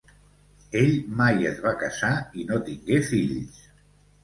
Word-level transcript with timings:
Ell 0.79 0.93
mai 1.19 1.45
es 1.51 1.61
va 1.67 1.75
casar 1.83 2.11
i 2.45 2.49
no 2.51 2.59
tingué 2.73 3.01
fills. 3.13 3.63